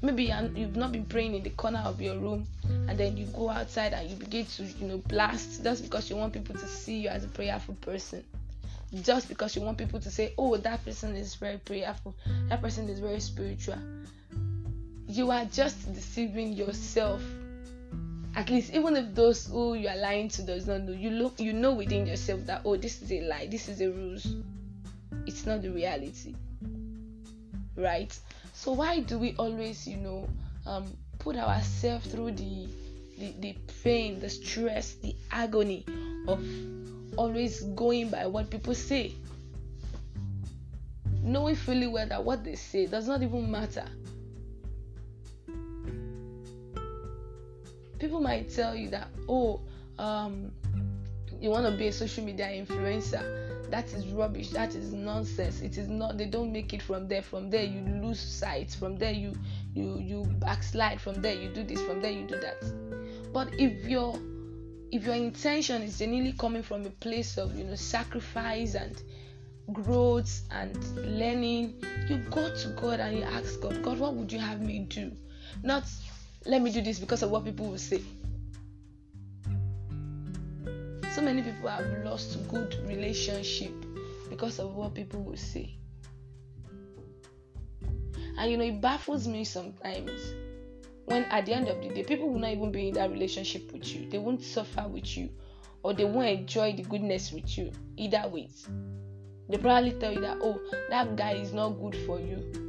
Maybe 0.00 0.32
you've 0.54 0.76
not 0.76 0.92
been 0.92 1.06
praying 1.06 1.34
in 1.34 1.42
the 1.42 1.50
corner 1.50 1.82
of 1.84 2.00
your 2.00 2.18
room 2.18 2.46
and 2.88 2.98
then 2.98 3.16
you 3.16 3.24
go 3.26 3.48
outside 3.48 3.94
and 3.94 4.08
you 4.08 4.16
begin 4.16 4.44
to 4.44 4.64
you 4.64 4.86
know 4.86 4.98
blast 4.98 5.62
just 5.62 5.82
because 5.82 6.10
you 6.10 6.16
want 6.16 6.32
people 6.32 6.54
to 6.54 6.66
see 6.66 7.00
you 7.00 7.08
as 7.08 7.24
a 7.24 7.28
prayerful 7.28 7.74
person. 7.76 8.22
Just 9.02 9.28
because 9.28 9.56
you 9.56 9.62
want 9.62 9.78
people 9.78 9.98
to 9.98 10.10
say 10.10 10.34
oh 10.38 10.56
that 10.56 10.84
person 10.84 11.16
is 11.16 11.34
very 11.34 11.58
prayerful. 11.58 12.14
That 12.48 12.60
person 12.60 12.88
is 12.88 13.00
very 13.00 13.20
spiritual. 13.20 13.78
You 15.08 15.30
are 15.30 15.44
just 15.46 15.92
deceiving 15.92 16.52
yourself 16.52 17.22
at 18.36 18.50
least 18.50 18.72
even 18.74 18.96
if 18.96 19.14
those 19.14 19.46
who 19.46 19.74
you 19.74 19.88
are 19.88 19.96
lying 19.96 20.28
to 20.28 20.42
does 20.42 20.66
not 20.66 20.80
know 20.82 20.92
you 20.92 21.10
look 21.10 21.38
you 21.38 21.52
know 21.52 21.72
within 21.72 22.06
yourself 22.06 22.40
that 22.46 22.60
oh 22.64 22.76
this 22.76 23.00
is 23.02 23.12
a 23.12 23.20
lie 23.22 23.46
this 23.46 23.68
is 23.68 23.80
a 23.80 23.90
ruse 23.90 24.36
it's 25.26 25.46
not 25.46 25.62
the 25.62 25.70
reality 25.70 26.34
right 27.76 28.18
so 28.54 28.72
why 28.72 29.00
do 29.00 29.18
we 29.18 29.34
always, 29.36 29.86
you 29.86 29.96
know, 29.96 30.28
um, 30.64 30.96
put 31.18 31.36
ourselves 31.36 32.06
through 32.06 32.30
the, 32.32 32.68
the 33.18 33.34
the 33.40 33.56
pain, 33.82 34.20
the 34.20 34.30
stress, 34.30 34.94
the 34.94 35.14
agony 35.32 35.84
of 36.28 36.42
always 37.18 37.62
going 37.74 38.10
by 38.10 38.26
what 38.26 38.48
people 38.48 38.74
say? 38.74 39.12
Knowing 41.20 41.56
fully 41.56 41.88
well 41.88 42.06
that 42.06 42.24
what 42.24 42.44
they 42.44 42.54
say 42.54 42.86
does 42.86 43.08
not 43.08 43.22
even 43.22 43.50
matter. 43.50 43.84
People 47.98 48.20
might 48.20 48.50
tell 48.50 48.74
you 48.74 48.90
that, 48.90 49.08
oh, 49.28 49.60
um, 49.98 50.50
you 51.40 51.50
want 51.50 51.66
to 51.66 51.76
be 51.76 51.88
a 51.88 51.92
social 51.92 52.24
media 52.24 52.46
influencer. 52.46 53.70
That 53.70 53.92
is 53.92 54.06
rubbish. 54.08 54.50
That 54.50 54.74
is 54.74 54.92
nonsense. 54.92 55.60
It 55.60 55.78
is 55.78 55.88
not 55.88 56.16
they 56.16 56.26
don't 56.26 56.52
make 56.52 56.72
it 56.72 56.82
from 56.82 57.08
there. 57.08 57.22
From 57.22 57.50
there 57.50 57.64
you 57.64 57.80
lose 58.02 58.20
sight. 58.20 58.70
From 58.70 58.96
there 58.96 59.12
you 59.12 59.34
you 59.74 59.98
you 59.98 60.24
backslide. 60.38 61.00
From 61.00 61.20
there 61.20 61.34
you 61.34 61.48
do 61.48 61.64
this. 61.64 61.80
From 61.82 62.00
there 62.00 62.12
you 62.12 62.26
do 62.26 62.38
that. 62.40 62.62
But 63.32 63.48
if 63.54 63.84
your 63.88 64.18
if 64.92 65.04
your 65.04 65.16
intention 65.16 65.82
is 65.82 65.98
genuinely 65.98 66.34
coming 66.34 66.62
from 66.62 66.86
a 66.86 66.90
place 66.90 67.36
of 67.36 67.56
you 67.56 67.64
know 67.64 67.74
sacrifice 67.74 68.74
and 68.74 69.02
growth 69.72 70.42
and 70.50 70.76
learning 71.18 71.74
you 72.08 72.18
go 72.30 72.54
to 72.54 72.68
god 72.80 73.00
and 73.00 73.16
you 73.16 73.24
ask 73.24 73.60
god 73.60 73.82
god 73.82 73.98
what 73.98 74.14
would 74.14 74.30
you 74.30 74.38
have 74.38 74.60
me 74.60 74.80
do? 74.80 75.10
Not 75.62 75.84
let 76.46 76.62
me 76.62 76.70
do 76.72 76.82
this 76.82 76.98
because 76.98 77.22
of 77.22 77.30
what 77.30 77.44
people 77.44 77.66
will 77.66 77.78
say 77.78 78.02
so 81.14 81.22
many 81.22 81.42
people 81.42 81.68
have 81.68 81.86
lost 82.04 82.36
good 82.48 82.74
relationship 82.88 83.72
because 84.28 84.58
of 84.58 84.74
what 84.74 84.94
people 84.94 85.22
will 85.22 85.36
say. 85.36 85.72
And 88.36 88.50
you 88.50 88.56
know, 88.56 88.64
it 88.64 88.80
baffles 88.80 89.28
me 89.28 89.44
sometimes 89.44 90.34
when 91.04 91.22
at 91.26 91.46
the 91.46 91.54
end 91.54 91.68
of 91.68 91.80
the 91.80 91.90
day, 91.90 92.02
people 92.02 92.30
will 92.30 92.40
not 92.40 92.50
even 92.50 92.72
be 92.72 92.88
in 92.88 92.94
that 92.94 93.12
relationship 93.12 93.72
with 93.72 93.86
you. 93.94 94.10
They 94.10 94.18
won't 94.18 94.42
suffer 94.42 94.88
with 94.88 95.16
you 95.16 95.28
or 95.84 95.94
they 95.94 96.04
won't 96.04 96.30
enjoy 96.30 96.72
the 96.72 96.82
goodness 96.82 97.30
with 97.30 97.56
you. 97.56 97.70
Either 97.96 98.26
ways. 98.26 98.66
They 99.48 99.58
probably 99.58 99.92
tell 99.92 100.12
you 100.12 100.20
that, 100.22 100.38
oh, 100.40 100.58
that 100.90 101.14
guy 101.14 101.34
is 101.34 101.52
not 101.52 101.80
good 101.80 101.94
for 102.06 102.18
you. 102.18 102.63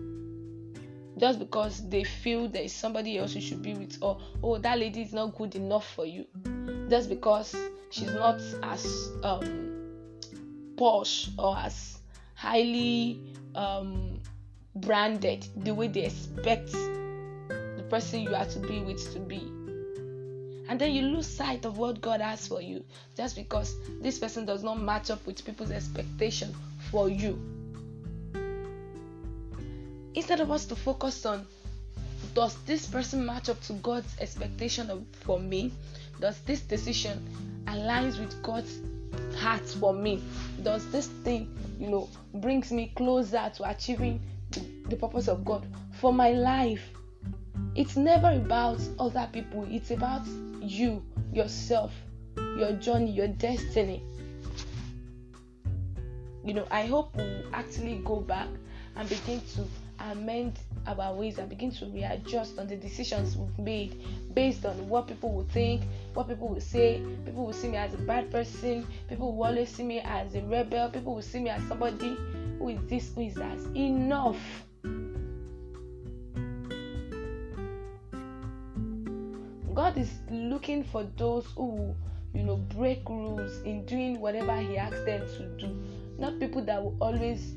Just 1.18 1.40
because 1.40 1.88
they 1.88 2.04
feel 2.04 2.50
there 2.50 2.64
is 2.64 2.74
somebody 2.74 3.18
else 3.18 3.36
you 3.36 3.42
should 3.42 3.62
be 3.62 3.74
with, 3.74 3.98
or 4.02 4.20
oh, 4.44 4.58
that 4.58 4.80
lady 4.80 5.02
is 5.02 5.14
not 5.14 5.36
good 5.38 5.56
enough 5.56 5.88
for 5.94 6.06
you. 6.06 6.26
Just 6.90 7.10
because 7.10 7.56
she's 7.90 8.12
not 8.14 8.42
as 8.64 9.12
um, 9.24 9.76
posh 10.78 11.30
or 11.40 11.58
as 11.58 12.00
highly 12.36 13.22
um, 13.56 14.20
branded 14.76 15.48
the 15.56 15.74
way 15.74 15.88
they 15.88 16.06
expect 16.06 16.72
the 16.72 17.86
person 17.90 18.22
you 18.22 18.36
are 18.36 18.46
to 18.46 18.60
be 18.60 18.82
with 18.82 19.14
to 19.14 19.20
be. 19.20 19.40
And 20.68 20.82
then 20.82 20.92
you 20.92 21.04
lose 21.04 21.28
sight 21.28 21.64
of 21.66 21.78
what 21.78 22.02
God 22.02 22.22
has 22.22 22.48
for 22.48 22.62
you 22.62 22.84
just 23.16 23.36
because 23.36 23.76
this 24.02 24.20
person 24.20 24.46
does 24.46 24.64
not 24.64 24.82
match 24.82 25.12
up 25.12 25.26
with 25.26 25.46
people's 25.46 25.72
expectation 25.72 26.54
for 26.92 27.08
you. 27.08 27.55
Instead 30.16 30.40
of 30.40 30.50
us 30.50 30.66
to 30.66 30.76
focus 30.76 31.26
on 31.26 31.46
does 32.34 32.56
this 32.64 32.88
person 32.88 33.26
match 33.26 33.50
up 33.50 33.62
to 33.62 33.74
God's 33.74 34.14
expectation 34.20 34.90
of, 34.90 35.06
for 35.22 35.40
me? 35.40 35.72
Does 36.20 36.40
this 36.42 36.62
decision 36.62 37.26
aligns 37.66 38.20
with 38.20 38.42
God's 38.44 38.80
heart 39.38 39.66
for 39.66 39.94
me? 39.94 40.22
Does 40.64 40.90
this 40.92 41.08
thing, 41.08 41.56
you 41.80 41.88
know, 41.88 42.10
brings 42.34 42.72
me 42.72 42.92
closer 42.96 43.52
to 43.56 43.70
achieving 43.70 44.22
the, 44.52 44.66
the 44.90 44.96
purpose 44.96 45.28
of 45.28 45.46
God 45.46 45.66
for 46.00 46.14
my 46.14 46.32
life? 46.32 46.82
It's 47.76 47.96
never 47.96 48.32
about 48.32 48.80
other 49.00 49.30
people, 49.32 49.66
it's 49.70 49.92
about 49.92 50.26
you, 50.62 51.04
yourself, 51.32 51.94
your 52.38 52.74
journey, 52.74 53.12
your 53.12 53.28
destiny. 53.28 54.04
You 56.44 56.54
know, 56.54 56.68
I 56.70 56.86
hope 56.86 57.16
we 57.16 57.44
actually 57.54 58.02
go 58.06 58.22
back 58.22 58.48
and 58.96 59.10
begin 59.10 59.42
to 59.56 59.66
amend 60.00 60.60
our 60.88 61.14
ways 61.14 61.38
and 61.38 61.50
begin 61.50 61.72
to 61.72 61.86
readjust 61.88 62.60
on 62.60 62.68
the 62.68 62.76
decisions 62.76 63.36
we've 63.38 63.58
made 63.60 64.02
based 64.34 64.66
on 64.66 64.88
what 64.90 65.08
people 65.08 65.32
will 65.32 65.46
think, 65.46 65.82
what 66.14 66.28
people 66.28 66.48
will 66.50 66.62
say. 66.62 67.02
People 67.26 67.46
will 67.46 67.54
see 67.54 67.70
me 67.70 67.78
as 67.78 67.94
a 67.94 67.98
bad 67.98 68.32
person. 68.32 68.86
People 69.10 69.36
will 69.36 69.46
always 69.46 69.70
see 69.70 69.84
me 69.84 70.00
as 70.02 70.36
a 70.36 70.42
rebel. 70.42 70.90
People 70.90 71.16
will 71.16 71.22
see 71.22 71.40
me 71.40 71.50
as 71.50 71.64
somebody 71.68 72.16
who 72.60 72.70
is 72.70 72.80
this, 72.88 73.12
who 73.16 73.22
is 73.22 73.34
that. 73.36 73.58
Enough. 73.76 74.38
God 79.74 79.98
is 79.98 80.12
looking 80.32 80.84
for 80.86 81.06
those 81.18 81.46
who, 81.58 81.94
you 82.34 82.44
know, 82.44 82.56
break 82.56 83.08
rules 83.10 83.62
in 83.64 83.86
doing 83.86 84.22
whatever 84.22 84.56
He 84.58 84.78
asks 84.78 85.04
them 85.04 85.28
to 85.38 85.44
do. 85.58 85.78
Not 86.18 86.40
people 86.40 86.64
that 86.64 86.82
will 86.82 86.96
always 87.02 87.56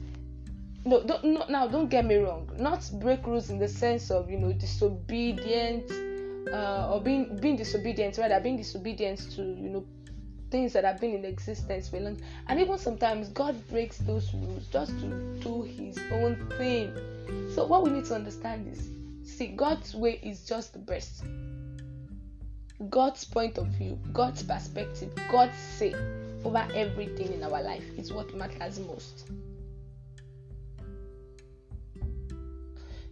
no, 0.89 1.03
don't 1.03 1.25
no, 1.25 1.45
now 1.49 1.69
don't 1.69 1.91
get 1.91 2.07
me 2.07 2.17
wrong. 2.17 2.51
Not 2.59 2.89
break 2.95 3.27
rules 3.27 3.51
in 3.51 3.59
the 3.59 3.69
sense 3.69 4.11
of 4.11 4.31
you 4.31 4.39
know 4.39 4.53
disobedient 4.53 5.91
uh, 6.51 6.91
or 6.91 7.01
being 7.03 7.37
being 7.37 7.57
disobedient 7.57 8.17
rather 8.17 8.41
being 8.41 8.57
disobedient 8.57 9.19
to 9.33 9.43
you 9.43 9.69
know 9.69 9.85
things 10.51 10.73
that 10.73 10.85
have 10.85 10.99
been 10.99 11.15
in 11.15 11.27
existence 11.27 11.91
for 11.91 12.01
long 12.01 12.19
and 12.47 12.59
even 12.59 12.79
sometimes 12.79 13.29
god 13.29 13.55
breaks 13.69 13.99
those 13.99 14.33
rules 14.33 14.67
just 14.69 14.93
to 14.99 15.39
do 15.43 15.63
his 15.63 15.99
own 16.11 16.37
thing. 16.57 16.91
So 17.55 17.67
what 17.67 17.83
we 17.83 17.91
need 17.91 18.07
to 18.07 18.15
understand 18.15 18.67
is 18.73 18.89
see 19.31 19.49
god's 19.49 19.95
way 19.95 20.19
is 20.23 20.47
just 20.47 20.73
the 20.73 20.79
best. 20.79 21.23
God's 22.89 23.25
point 23.25 23.59
of 23.59 23.67
view 23.67 23.99
god's 24.13 24.43
perspective 24.43 25.13
god's 25.31 25.59
say 25.59 25.93
over 26.45 26.67
everything 26.75 27.33
in 27.33 27.43
our 27.43 27.61
life 27.63 27.85
is 27.99 28.13
what 28.13 28.33
matters 28.35 28.79
most 28.79 29.29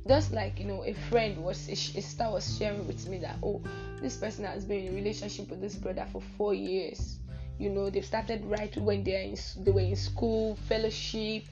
just 0.08 0.32
like 0.32 0.58
you 0.58 0.66
know 0.66 0.84
a 0.84 0.92
friend 1.08 1.42
was 1.42 1.68
a, 1.68 1.76
sister 1.76 2.28
was 2.30 2.56
sharing 2.58 2.86
with 2.86 3.08
me 3.08 3.18
that 3.18 3.36
oh 3.42 3.60
this 4.00 4.16
person 4.16 4.44
has 4.44 4.64
been 4.64 4.86
in 4.86 4.94
relationship 4.94 5.48
with 5.50 5.60
this 5.60 5.74
brother 5.74 6.06
for 6.12 6.22
four 6.36 6.54
years. 6.54 7.18
You 7.58 7.70
know 7.70 7.88
they 7.88 8.02
started 8.02 8.44
right 8.44 8.76
when 8.76 9.02
they 9.02 9.24
in, 9.24 9.64
they 9.64 9.70
were 9.70 9.80
in 9.80 9.96
school 9.96 10.56
fellowship 10.68 11.44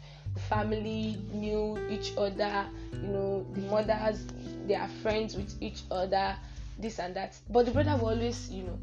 family 0.49 1.17
knew 1.33 1.79
each 1.91 2.13
other. 2.17 2.67
You 2.93 3.09
know 3.09 3.47
the 3.55 3.61
mothers 3.63 4.25
they 4.67 4.75
are 4.75 4.89
friends 5.03 5.37
with 5.37 5.55
each 5.63 5.83
other 5.91 6.37
this 6.79 6.99
and 6.99 7.15
that. 7.17 7.37
But 7.51 7.67
the 7.67 7.73
brother 7.73 7.97
will 7.97 8.11
always 8.11 8.51
you 8.51 8.65
know 8.65 8.79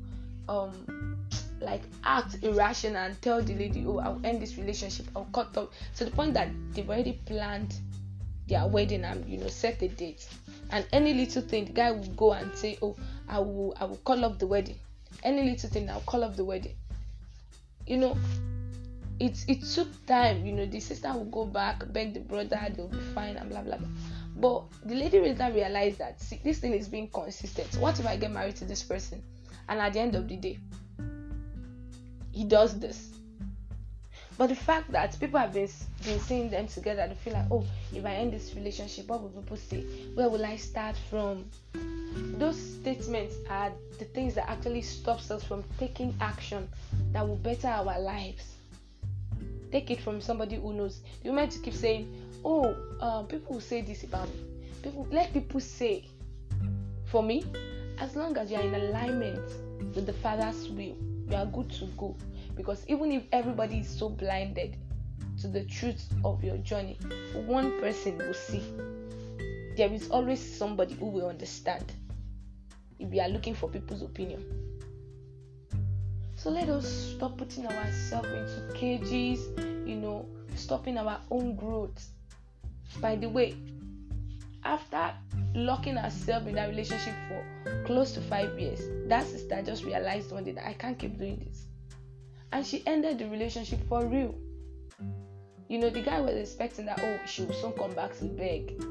um 0.50 1.18
like 1.62 1.82
act 2.04 2.38
irrational 2.42 2.98
and 2.98 3.22
tell 3.22 3.40
the 3.40 3.54
lady 3.54 3.86
oh 3.86 4.00
i'll 4.00 4.20
end 4.24 4.42
this 4.42 4.58
relationship 4.58 5.06
i'll 5.16 5.28
cut 5.32 5.56
off. 5.58 5.70
To 5.98 6.06
the 6.06 6.12
point 6.12 6.34
that 6.34 6.50
they've 6.74 6.90
already 6.90 7.20
planned 7.26 7.76
their 8.52 8.68
wedding 8.68 9.06
and 9.06 9.28
you 9.28 9.38
know 9.38 9.48
set 9.48 9.82
a 9.82 9.88
date. 9.88 10.28
And 10.72 10.86
any 10.92 11.14
little 11.14 11.42
thing 11.42 11.66
the 11.66 11.72
guy 11.72 11.92
will 11.92 12.14
go 12.16 12.34
and 12.34 12.54
say 12.56 12.78
oh 12.82 12.96
i 13.28 13.40
will 13.40 13.76
i 13.80 13.86
will 13.86 13.98
call 13.98 14.24
off 14.26 14.38
the 14.38 14.48
wedding. 14.48 14.78
Any 15.24 15.50
little 15.50 15.70
thing 15.70 15.90
i'll 15.90 16.02
call 16.02 16.24
off 16.24 16.36
the 16.36 16.46
wedding. 16.46 16.76
You 17.88 17.98
know 17.98 18.18
it 19.20 19.44
it 19.48 19.64
took 19.64 19.88
time. 20.06 20.46
You 20.46 20.52
know 20.54 20.66
the 20.66 20.80
sister 20.82 21.12
will 21.14 21.26
go 21.26 21.46
back 21.46 21.92
beg 21.94 22.14
the 22.14 22.20
brother 22.20 22.60
they'll 22.76 22.88
be 22.88 23.00
fine 23.16 23.38
and 23.38 23.50
blah 23.50 23.62
blah 23.62 23.78
blah. 23.78 23.88
But 24.36 24.64
the 24.86 24.96
lady 24.96 25.20
later 25.20 25.50
realized 25.54 26.00
that 26.00 26.22
see, 26.22 26.40
this 26.44 26.60
thing 26.60 26.74
is 26.74 26.90
being 26.90 27.08
consistent. 27.08 27.74
What 27.78 28.00
if 28.00 28.06
i 28.06 28.18
get 28.18 28.32
married 28.32 28.58
to 28.58 28.66
this 28.66 28.84
person 28.84 29.24
and 29.70 29.80
at 29.80 29.94
the 29.94 30.00
end 30.00 30.16
of 30.16 30.28
the 30.28 30.36
day 30.36 30.60
he 32.34 32.44
does 32.44 32.80
this 32.80 33.10
but 34.42 34.48
the 34.48 34.56
fact 34.56 34.92
that 34.92 35.16
people 35.20 35.40
have 35.40 35.54
been 35.54 35.70
been 36.04 36.20
seeing 36.22 36.50
them 36.50 36.66
together, 36.66 37.06
they 37.08 37.14
feel 37.14 37.34
like, 37.34 37.46
oh, 37.52 37.64
if 37.94 38.04
I 38.04 38.16
end 38.16 38.34
this 38.34 38.56
relationship, 38.56 39.08
what 39.08 39.22
will 39.22 39.30
people 39.30 39.56
say? 39.56 39.82
Where 40.16 40.30
will 40.30 40.44
I 40.44 40.56
start 40.56 40.98
from? 41.12 41.46
Those 42.40 42.60
statements 42.60 43.36
are 43.52 43.72
the 44.00 44.06
things 44.06 44.34
that 44.34 44.50
actually 44.50 44.82
stops 44.82 45.30
us 45.30 45.44
from 45.44 45.64
taking 45.78 46.16
action 46.20 46.68
that 47.12 47.28
will 47.28 47.36
better 47.36 47.68
our 47.68 48.00
lives. 48.00 48.56
Take 49.72 49.92
it 49.92 50.02
from 50.02 50.20
somebody 50.20 50.56
who 50.56 50.74
knows. 50.74 51.02
You 51.24 51.34
might 51.34 51.56
keep 51.62 51.76
saying, 51.76 52.12
oh, 52.44 52.76
uh, 53.00 53.22
people 53.22 53.54
will 53.54 53.62
say 53.62 53.82
this 53.82 54.04
about 54.06 54.28
me. 54.30 54.44
People 54.82 55.08
let 55.12 55.32
people 55.34 55.60
say. 55.60 56.06
For 57.06 57.22
me, 57.22 57.46
as 58.00 58.16
long 58.16 58.36
as 58.38 58.50
you 58.50 58.58
are 58.58 58.64
in 58.64 58.74
alignment 58.74 59.46
with 59.94 60.08
the 60.08 60.14
Father's 60.14 60.68
will, 60.70 60.98
you 61.30 61.36
are 61.36 61.46
good 61.46 61.70
to 61.74 61.86
go. 61.96 62.16
Because 62.56 62.86
even 62.88 63.12
if 63.12 63.24
everybody 63.32 63.80
is 63.80 63.90
so 63.90 64.10
blinded 64.10 64.78
to 65.42 65.48
the 65.48 65.64
truth 65.66 66.04
of 66.24 66.44
your 66.44 66.58
journey, 66.58 66.98
one 67.46 67.80
person 67.80 68.18
will 68.18 68.34
see. 68.34 68.64
There 69.76 69.92
is 69.92 70.10
always 70.10 70.40
somebody 70.40 70.96
who 70.96 71.08
will 71.08 71.28
understand 71.30 71.92
if 73.00 73.10
we 73.10 73.20
are 73.20 73.30
looking 73.30 73.56
for 73.56 73.70
people's 73.70 74.02
opinion. 74.02 74.46
So 76.36 76.50
let 76.50 76.70
us 76.70 76.88
stop 77.16 77.38
putting 77.38 77.66
ourselves 77.66 78.30
into 78.30 78.74
cages, 78.76 79.48
you 79.88 79.96
know, 79.96 80.26
stopping 80.56 80.98
our 80.98 81.20
own 81.30 81.56
growth. 81.56 82.10
By 83.00 83.16
the 83.16 83.30
way, 83.30 83.56
after 84.64 85.14
locking 85.56 85.98
ourselves 85.98 86.48
in 86.48 86.56
that 86.56 86.70
relationship 86.70 87.14
for 87.28 87.84
close 87.86 88.12
to 88.14 88.22
five 88.22 88.60
years, 88.60 88.82
that 89.08 89.26
sister 89.26 89.62
just 89.62 89.84
realized 89.84 90.32
one 90.32 90.44
day 90.44 90.52
that 90.52 90.68
I 90.68 90.74
can't 90.74 90.98
keep 91.00 91.18
doing 91.18 91.40
this 91.40 91.66
and 92.52 92.66
she 92.66 92.86
ended 92.86 93.20
the 93.20 93.28
relationship 93.30 93.80
for 93.88 94.06
real. 94.06 94.36
You 95.68 95.80
know, 95.80 95.90
the 95.90 96.02
guy 96.02 96.20
was 96.20 96.36
expecting 96.36 96.86
that 96.86 97.00
oh, 97.02 97.26
she 97.26 97.44
will 97.44 97.54
soon 97.54 97.72
come 97.74 97.94
back 97.94 98.18
to 98.20 98.26
beg. 98.26 98.82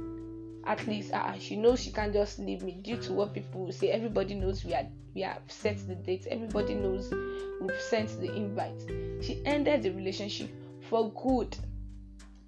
At 0.66 0.86
least 0.86 1.12
uh, 1.12 1.38
she 1.38 1.56
knows 1.56 1.82
she 1.82 1.90
can't 1.90 2.12
just 2.12 2.38
leave 2.38 2.62
me 2.62 2.78
due 2.82 2.96
to 2.98 3.12
what 3.12 3.34
people 3.34 3.70
say. 3.72 3.90
Everybody 3.90 4.34
knows 4.34 4.64
we 4.64 4.74
are 4.74 4.86
we 5.14 5.22
have 5.22 5.42
set 5.48 5.76
the 5.86 5.94
date. 5.94 6.26
Everybody 6.30 6.74
knows 6.74 7.12
we've 7.60 7.80
sent 7.80 8.20
the 8.20 8.34
invite. 8.34 8.80
She 9.22 9.42
ended 9.44 9.82
the 9.82 9.90
relationship 9.90 10.50
for 10.88 11.10
good 11.12 11.56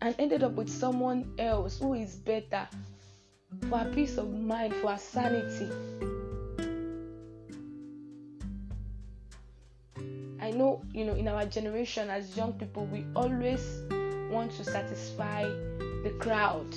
and 0.01 0.15
ended 0.19 0.43
up 0.43 0.53
with 0.53 0.69
someone 0.69 1.35
else 1.39 1.79
who 1.79 1.95
is 1.95 2.17
better 2.17 2.69
for 3.69 3.79
her 3.79 3.93
peace 3.93 4.17
of 4.19 4.33
mind, 4.33 4.75
for 4.77 4.93
her 4.93 4.99
sanity. 4.99 5.69
You 10.93 11.05
know, 11.05 11.15
in 11.15 11.29
our 11.29 11.47
generation 11.47 12.11
as 12.11 12.37
young 12.37 12.53
people, 12.55 12.87
we 12.87 13.07
always 13.17 13.83
want 14.31 14.53
to 14.53 14.65
satisfy 14.65 15.45
the 15.45 16.15
crowd. 16.19 16.71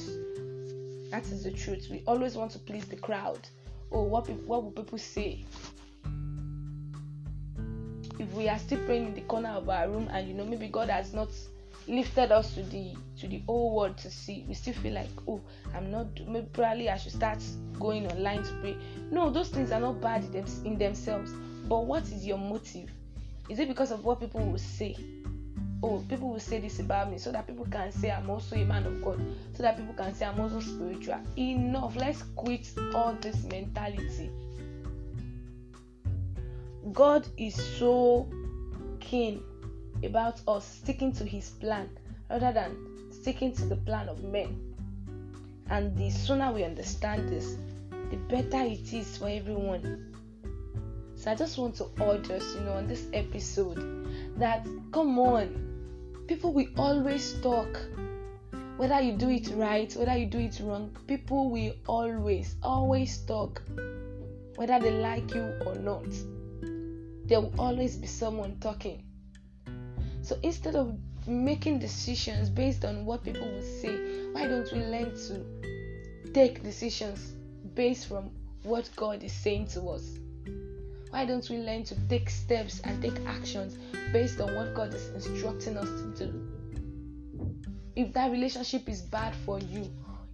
That 1.10 1.24
is 1.32 1.44
the 1.44 1.52
truth. 1.52 1.88
We 1.89 2.04
always 2.08 2.36
want 2.36 2.52
to 2.52 2.60
please 2.60 2.86
the 2.86 2.96
crowd. 2.98 3.39
Oh, 3.91 4.04
what 4.04 4.30
what 4.30 4.63
will 4.63 4.72
people 4.72 4.98
say? 4.98 5.46
If 8.20 8.32
we 8.34 8.48
are 8.50 8.60
still 8.60 8.80
praying 8.86 9.08
in 9.08 9.13
the 9.13 9.22
corner 9.22 9.50
of 9.50 9.70
our 9.70 9.89
room, 9.89 10.10
and 10.12 10.28
you 10.28 10.34
know 10.34 10.46
maybe 10.46 10.68
God 10.68 10.89
has 10.89 11.13
not 11.13 11.30
lifted 11.88 12.32
us 12.32 12.56
to 12.56 12.63
the 12.63 12.94
to 13.20 13.28
the 13.28 13.41
whole 13.48 13.76
world 13.76 13.98
to 14.00 14.10
see, 14.10 14.46
we 14.48 14.54
still 14.54 14.74
feel 14.74 14.94
like, 14.94 15.10
oh, 15.28 15.41
I'm 15.74 15.91
not. 15.91 16.08
Maybe 16.28 16.48
probably 16.54 16.89
I 16.89 16.98
should 16.98 17.12
start 17.12 17.41
going 17.80 18.12
online 18.12 18.44
to 18.44 18.54
pray. 18.62 18.78
No, 19.12 19.30
those 19.30 19.50
things 19.50 19.72
are 19.72 19.80
not 19.80 20.02
bad 20.02 20.24
in 20.63 20.78
themselves. 20.78 21.32
But 21.68 21.86
what 21.86 22.04
is 22.04 22.26
your 22.26 22.38
motive? 22.38 22.89
Is 23.49 23.60
it 23.60 23.67
because 23.67 23.91
of 23.91 24.03
what 24.03 24.19
people 24.19 24.41
will 24.41 24.58
say? 24.58 24.95
Oh, 25.84 26.03
people 26.10 26.29
will 26.29 26.39
say 26.39 26.60
this 26.60 26.79
about 26.79 27.12
me 27.12 27.17
so 27.19 27.31
that 27.31 27.45
people 27.45 27.65
can 27.65 27.91
say 27.91 28.10
I'm 28.10 28.29
also 28.29 28.55
a 28.55 28.65
man 28.65 28.86
of 28.86 29.03
God, 29.03 29.21
so 29.53 29.62
that 29.62 29.77
people 29.77 29.93
can 29.93 30.15
say 30.15 30.25
I'm 30.25 30.39
also 30.39 30.60
spiritual. 30.60 31.19
Enough. 31.38 31.95
Let's 31.95 32.23
quit 32.36 32.67
all 32.95 33.15
this 33.21 33.43
mentality. 33.43 34.31
God 36.91 37.27
is 37.38 37.55
so 37.77 38.27
keen 38.99 39.43
about 40.03 40.41
us 40.47 40.65
sticking 40.65 41.12
to 41.13 41.25
his 41.25 41.49
plan 41.49 41.89
rather 42.29 42.51
than 42.51 42.75
sticking 43.12 43.53
to 43.53 43.65
the 43.65 43.75
plan 43.75 44.10
of 44.10 44.23
men. 44.23 44.75
And 45.69 45.95
the 45.97 46.10
sooner 46.10 46.51
we 46.51 46.63
understand 46.63 47.29
this, 47.29 47.58
the 48.12 48.17
better 48.17 48.63
it 48.63 48.93
is 48.93 49.17
for 49.17 49.29
everyone. 49.29 50.15
So 51.26 51.32
I 51.32 51.36
just 51.36 51.58
want 51.58 51.74
to 51.78 51.90
urge 52.04 52.30
us, 52.30 52.54
you 52.54 52.62
know, 52.62 52.74
on 52.74 52.86
this 52.88 53.08
episode 53.12 53.80
that 54.38 54.64
come 54.92 55.18
on, 55.18 56.24
people 56.28 56.54
will 56.54 56.68
always 56.78 57.34
talk. 57.42 57.82
Whether 58.78 59.02
you 59.02 59.14
do 59.14 59.32
it 59.32 59.50
right, 59.56 59.92
whether 59.96 60.16
you 60.16 60.28
do 60.28 60.38
it 60.38 60.62
wrong, 60.62 60.96
people 61.08 61.50
will 61.50 61.74
always, 61.88 62.54
always 62.62 63.18
talk. 63.26 63.64
Whether 64.58 64.78
they 64.80 64.92
like 64.92 65.34
you 65.34 65.52
or 65.66 65.74
not, 65.74 66.06
there 67.26 67.42
will 67.42 67.56
always 67.58 67.96
be 67.96 68.06
someone 68.06 68.60
talking. 68.60 69.02
So 70.22 70.38
instead 70.44 70.76
of 70.76 70.96
making 71.26 71.80
decisions 71.80 72.52
based 72.52 72.86
on 72.86 73.04
what 73.04 73.24
people 73.24 73.52
will 73.52 73.64
say, 73.64 74.30
why 74.32 74.46
don't 74.46 74.72
we 74.72 74.78
learn 74.78 75.16
to 75.28 76.32
take 76.34 76.62
decisions 76.62 77.34
based 77.74 78.10
from 78.10 78.30
what 78.62 78.88
God 78.96 79.24
is 79.24 79.34
saying 79.34 79.70
to 79.70 79.90
us? 79.90 80.20
Why 81.15 81.23
don't 81.23 81.49
we 81.49 81.60
learn 81.60 81.86
to 81.86 81.95
take 82.10 82.30
steps 82.30 82.82
and 82.84 83.01
take 83.01 83.17
actions 83.25 83.78
based 84.12 84.41
on 84.41 84.54
what 84.54 84.73
God 84.73 84.93
is 84.93 85.08
instructing 85.15 85.78
us 85.78 85.88
to 85.88 86.28
do? 86.28 86.47
If 87.95 88.12
that 88.12 88.32
relationship 88.32 88.89
is 88.89 89.01
bad 89.01 89.34
for 89.45 89.58
you, 89.60 89.89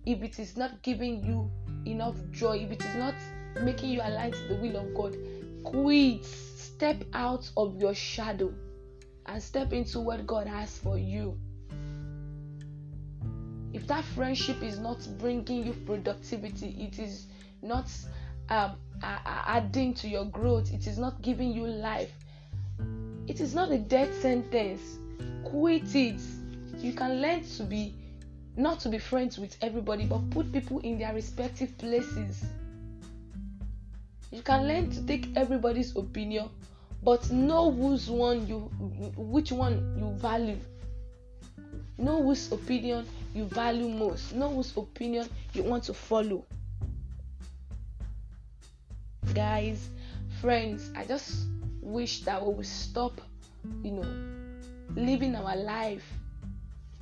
if 0.08 0.24
it 0.24 0.40
is 0.40 0.58
not 0.58 0.82
giving 0.82 1.24
you 1.24 1.52
enough 1.86 2.16
joy, 2.32 2.58
if 2.58 2.72
it 2.72 2.84
is 2.84 2.96
not 2.96 3.14
making 3.62 3.92
you 3.92 4.02
align 4.02 4.32
to 4.32 4.48
the 4.48 4.56
will 4.56 4.78
of 4.78 4.96
God, 4.96 5.16
quit. 5.64 6.26
Step 6.26 7.04
out 7.14 7.48
of 7.58 7.80
your 7.80 7.94
shadow 7.94 8.52
and 9.28 9.44
step 9.44 9.74
into 9.74 10.00
what 10.00 10.26
God 10.26 10.48
has 10.48 10.80
for 10.80 10.98
you. 10.98 11.38
If 13.72 13.86
that 13.86 14.04
friendship 14.04 14.64
is 14.64 14.80
not 14.80 15.08
bringing 15.20 15.64
you 15.64 15.74
productivity, 15.86 16.76
it 16.92 16.98
is 16.98 17.28
not 17.62 17.88
um, 18.52 18.76
adding 19.02 19.94
to 19.94 20.08
your 20.10 20.26
growth, 20.26 20.72
it 20.74 20.86
is 20.86 20.98
not 20.98 21.22
giving 21.22 21.54
you 21.54 21.66
life, 21.66 22.12
it 23.28 23.40
is 23.40 23.56
not 23.56 23.72
a 23.72 23.78
death 23.78 24.14
sentence. 24.22 25.00
Quit 25.46 25.96
it. 25.96 26.20
You 26.80 26.94
can 26.94 27.22
learn 27.22 27.44
to 27.58 27.64
be 27.64 27.96
not 28.58 28.80
to 28.82 28.90
be 28.90 28.98
friends 28.98 29.40
with 29.40 29.56
everybody, 29.62 30.06
but 30.06 30.30
put 30.32 30.52
people 30.52 30.80
in 30.80 31.00
their 31.00 31.14
respective 31.14 31.76
places. 31.78 32.44
You 34.32 34.42
can 34.42 34.68
learn 34.68 34.92
to 34.92 35.06
take 35.06 35.30
everybody's 35.36 35.96
opinion, 35.96 36.50
but 37.04 37.32
know 37.32 37.72
whose 37.72 38.10
one 38.10 38.46
you 38.48 38.60
which 39.16 39.52
one 39.52 39.96
you 39.98 40.12
value. 40.20 40.58
Know 41.98 42.22
whose 42.22 42.52
opinion 42.52 43.08
you 43.34 43.46
value 43.46 43.88
most. 43.88 44.34
Know 44.36 44.50
whose 44.50 44.76
opinion 44.76 45.30
you 45.54 45.64
want 45.64 45.84
to 45.86 45.94
follow 45.94 46.46
guys, 49.34 49.90
friends, 50.42 50.90
I 50.96 51.06
just 51.06 51.48
wish 51.82 52.22
that 52.22 52.46
we 52.46 52.54
would 52.54 52.66
stop, 52.66 53.22
you 53.84 53.92
know, 53.92 54.06
living 54.96 55.36
our 55.36 55.56
life 55.56 56.04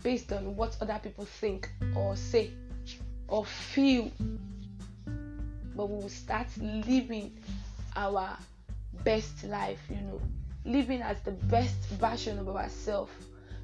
based 0.03 0.31
on 0.31 0.55
what 0.55 0.77
other 0.81 0.99
people 1.01 1.25
think 1.25 1.69
or 1.95 2.15
say 2.15 2.51
or 3.27 3.45
feel. 3.45 4.11
But 5.75 5.89
we 5.89 5.95
will 5.95 6.09
start 6.09 6.47
living 6.57 7.37
our 7.95 8.37
best 9.03 9.43
life, 9.45 9.79
you 9.89 10.01
know, 10.01 10.21
living 10.65 11.01
as 11.01 11.21
the 11.21 11.31
best 11.31 11.77
version 11.99 12.37
of 12.39 12.49
ourselves, 12.49 13.11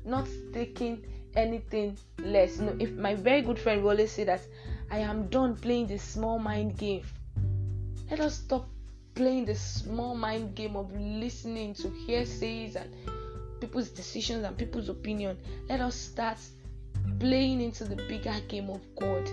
not 0.05 0.27
taking 0.53 1.03
anything 1.35 1.97
less. 2.19 2.57
You 2.57 2.65
know, 2.65 2.75
if 2.79 2.91
my 2.93 3.15
very 3.15 3.41
good 3.41 3.59
friend 3.59 3.83
will 3.83 3.91
always 3.91 4.11
say 4.11 4.23
that 4.23 4.41
I 4.89 4.99
am 4.99 5.27
done 5.27 5.55
playing 5.55 5.87
the 5.87 5.97
small 5.97 6.39
mind 6.39 6.77
game. 6.77 7.03
Let 8.09 8.19
us 8.19 8.35
stop 8.35 8.67
playing 9.15 9.45
the 9.45 9.55
small 9.55 10.15
mind 10.15 10.55
game 10.55 10.75
of 10.75 10.91
listening 10.93 11.73
to 11.75 11.89
hearsays 12.07 12.75
and 12.75 12.93
people's 13.59 13.89
decisions 13.89 14.43
and 14.43 14.57
people's 14.57 14.89
opinion. 14.89 15.37
Let 15.69 15.81
us 15.81 15.95
start 15.95 16.37
playing 17.19 17.61
into 17.61 17.85
the 17.85 17.95
bigger 17.95 18.35
game 18.47 18.69
of 18.69 18.81
God. 18.95 19.27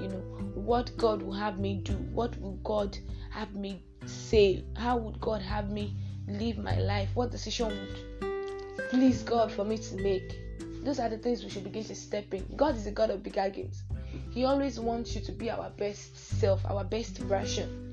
You 0.00 0.08
know, 0.08 0.22
what 0.54 0.96
God 0.96 1.22
will 1.22 1.32
have 1.32 1.58
me 1.58 1.76
do, 1.82 1.94
what 2.12 2.38
will 2.40 2.56
God 2.64 2.98
have 3.30 3.54
me 3.54 3.82
say, 4.06 4.64
how 4.76 4.96
would 4.98 5.20
God 5.20 5.42
have 5.42 5.70
me 5.70 5.94
live 6.28 6.58
my 6.58 6.78
life, 6.78 7.08
what 7.14 7.30
decision 7.30 7.68
would 7.68 8.90
please 8.90 9.22
God 9.22 9.52
for 9.52 9.64
me 9.64 9.78
to 9.78 9.96
make. 9.96 10.38
Those 10.84 10.98
are 10.98 11.08
the 11.08 11.18
things 11.18 11.44
we 11.44 11.50
should 11.50 11.64
begin 11.64 11.84
to 11.84 11.94
step 11.94 12.32
in. 12.32 12.44
God 12.56 12.76
is 12.76 12.86
a 12.86 12.90
God 12.90 13.10
of 13.10 13.22
bigger 13.22 13.48
games. 13.50 13.82
He 14.30 14.44
always 14.44 14.80
wants 14.80 15.14
you 15.14 15.20
to 15.22 15.32
be 15.32 15.50
our 15.50 15.70
best 15.70 16.16
self, 16.40 16.60
our 16.66 16.84
best 16.84 17.18
version. 17.18 17.89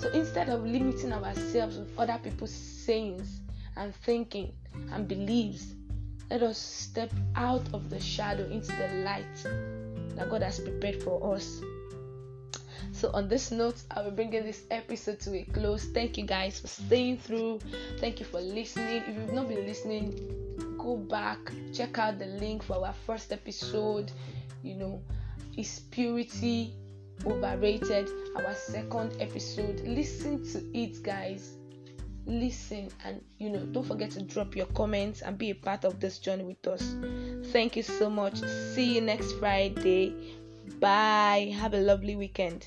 So 0.00 0.08
instead 0.12 0.48
of 0.48 0.64
limiting 0.64 1.12
ourselves 1.12 1.76
with 1.76 1.92
other 1.98 2.18
people's 2.24 2.54
sayings 2.54 3.42
and 3.76 3.94
thinking 3.94 4.50
and 4.92 5.06
beliefs, 5.06 5.74
let 6.30 6.42
us 6.42 6.56
step 6.56 7.12
out 7.36 7.66
of 7.74 7.90
the 7.90 8.00
shadow 8.00 8.48
into 8.48 8.72
the 8.72 8.88
light 9.04 9.26
that 10.16 10.30
God 10.30 10.42
has 10.42 10.58
prepared 10.58 11.02
for 11.02 11.34
us. 11.34 11.60
So, 12.92 13.10
on 13.12 13.28
this 13.28 13.50
note, 13.50 13.82
I 13.90 14.00
will 14.00 14.10
bring 14.10 14.30
this 14.30 14.62
episode 14.70 15.20
to 15.20 15.36
a 15.36 15.44
close. 15.44 15.84
Thank 15.84 16.16
you 16.16 16.24
guys 16.24 16.60
for 16.60 16.66
staying 16.66 17.18
through. 17.18 17.60
Thank 17.98 18.20
you 18.20 18.26
for 18.26 18.40
listening. 18.40 19.02
If 19.06 19.16
you've 19.16 19.34
not 19.34 19.48
been 19.48 19.66
listening, 19.66 20.76
go 20.78 20.96
back, 20.96 21.38
check 21.74 21.98
out 21.98 22.18
the 22.18 22.26
link 22.26 22.62
for 22.62 22.86
our 22.86 22.94
first 23.06 23.32
episode. 23.32 24.10
You 24.62 24.76
know, 24.76 25.02
is 25.56 25.80
purity 25.90 26.74
overrated? 27.26 28.08
Our 28.36 28.54
second 28.54 29.16
episode. 29.20 29.80
Listen 29.80 30.44
to 30.52 30.78
it, 30.78 31.02
guys. 31.02 31.56
Listen 32.26 32.88
and 33.04 33.22
you 33.38 33.50
know, 33.50 33.64
don't 33.66 33.86
forget 33.86 34.10
to 34.12 34.22
drop 34.22 34.54
your 34.54 34.66
comments 34.66 35.22
and 35.22 35.36
be 35.38 35.50
a 35.50 35.54
part 35.54 35.84
of 35.84 36.00
this 36.00 36.18
journey 36.18 36.44
with 36.44 36.66
us. 36.66 36.94
Thank 37.52 37.76
you 37.76 37.82
so 37.82 38.10
much. 38.10 38.40
See 38.74 38.94
you 38.94 39.00
next 39.00 39.32
Friday. 39.38 40.36
Bye. 40.78 41.54
Have 41.58 41.74
a 41.74 41.80
lovely 41.80 42.16
weekend. 42.16 42.66